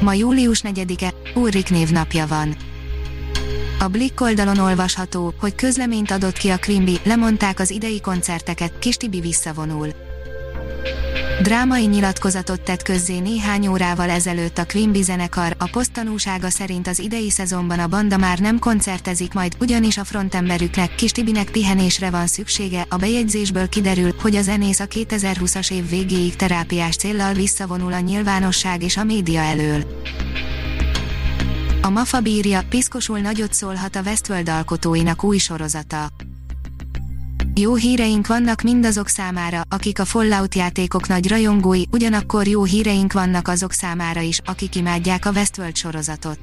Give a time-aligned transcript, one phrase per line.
[0.00, 2.56] Ma július 4-e, Ulrik névnapja van.
[3.78, 8.96] A Blick oldalon olvasható, hogy közleményt adott ki a Quimby, lemondták az idei koncerteket, Kis
[8.96, 10.05] Tibi visszavonul.
[11.42, 17.30] Drámai nyilatkozatot tett közzé néhány órával ezelőtt a Quimby zenekar, a posztanúsága szerint az idei
[17.30, 22.86] szezonban a banda már nem koncertezik majd, ugyanis a frontemberüknek, Kis Tibinek pihenésre van szüksége,
[22.88, 28.82] a bejegyzésből kiderül, hogy a zenész a 2020-as év végéig terápiás céllal visszavonul a nyilvánosság
[28.82, 29.84] és a média elől.
[31.82, 36.08] A Mafa bírja, piszkosul nagyot szólhat a Westworld alkotóinak új sorozata.
[37.60, 43.48] Jó híreink vannak mindazok számára, akik a Fallout játékok nagy rajongói, ugyanakkor jó híreink vannak
[43.48, 46.38] azok számára is, akik imádják a Westworld sorozatot.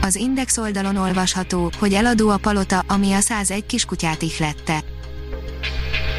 [0.00, 4.84] Az Index oldalon olvasható, hogy eladó a palota, ami a 101 kiskutyát ihlette.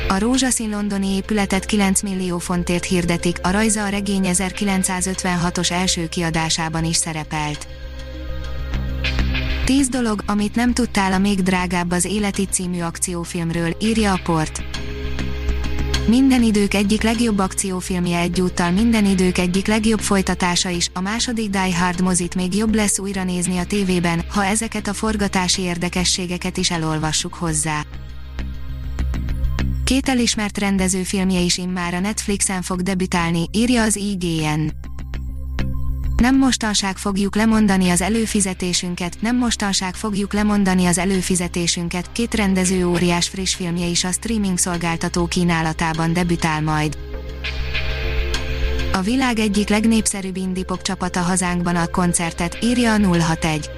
[0.08, 6.84] A rózsaszín londoni épületet 9 millió fontért hirdetik, a rajza a regény 1956-os első kiadásában
[6.84, 7.68] is szerepelt.
[9.66, 14.64] 10 dolog, amit nem tudtál a még drágább az Életi című akciófilmről, írja a port.
[16.08, 21.78] Minden idők egyik legjobb akciófilmje egyúttal minden idők egyik legjobb folytatása is, a második Die
[21.78, 26.72] Hard mozit még jobb lesz újra nézni a tévében, ha ezeket a forgatási érdekességeket is
[26.72, 27.82] elolvassuk hozzá.
[29.84, 34.70] Két elismert rendező filmje is immár a Netflixen fog debütálni, írja az IGN.
[36.16, 43.28] Nem mostanság fogjuk lemondani az előfizetésünket, nem mostanság fogjuk lemondani az előfizetésünket, két rendező óriás
[43.28, 46.98] friss filmje is a streaming szolgáltató kínálatában debütál majd.
[48.94, 53.75] A világ egyik legnépszerűbb indie csapata hazánkban a koncertet, írja a 061.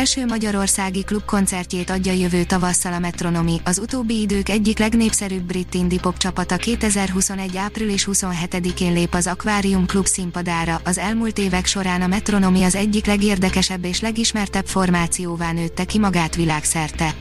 [0.00, 6.00] Első magyarországi klubkoncertjét adja jövő tavasszal a Metronomi, az utóbbi idők egyik legnépszerűbb brit indie
[6.00, 7.56] pop csapata 2021.
[7.56, 13.06] április 27-én lép az Aquarium Club színpadára, az elmúlt évek során a Metronomi az egyik
[13.06, 17.14] legérdekesebb és legismertebb formációvá nőtte ki magát világszerte.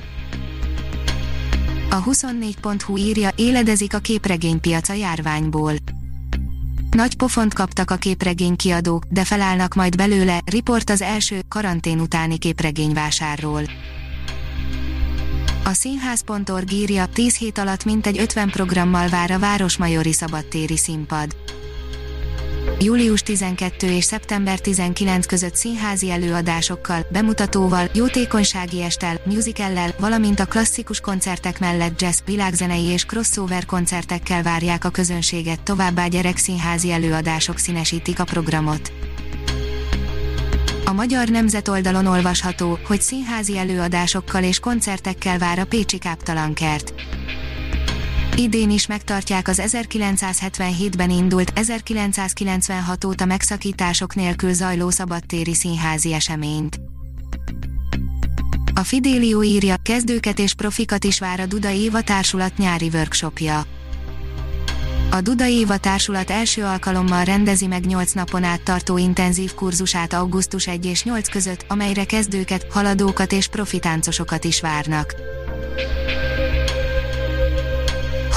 [1.89, 5.73] A 24.hu írja, éledezik a képregénypiac a járványból
[6.95, 12.37] nagy pofont kaptak a képregény kiadók, de felállnak majd belőle, riport az első, karantén utáni
[12.37, 13.61] képregényvásárról.
[15.63, 21.35] A színház.org írja, 10 hét alatt mintegy 50 programmal vár a Városmajori szabadtéri színpad.
[22.81, 30.99] Július 12 és szeptember 19 között színházi előadásokkal, bemutatóval, jótékonysági estel, musicallel, valamint a klasszikus
[30.99, 38.23] koncertek mellett jazz, világzenei és crossover koncertekkel várják a közönséget, továbbá gyerekszínházi előadások színesítik a
[38.23, 38.91] programot.
[40.85, 46.93] A Magyar Nemzet oldalon olvasható, hogy színházi előadásokkal és koncertekkel vár a Pécsi Káptalankert.
[48.39, 56.79] Idén is megtartják az 1977-ben indult, 1996 óta megszakítások nélkül zajló szabadtéri színházi eseményt.
[58.73, 63.63] A Fidélió írja, kezdőket és profikat is vár a Duda Éva társulat nyári workshopja.
[65.11, 70.67] A Duda Éva társulat első alkalommal rendezi meg 8 napon át tartó intenzív kurzusát augusztus
[70.67, 75.15] 1 és 8 között, amelyre kezdőket, haladókat és profitáncosokat is várnak.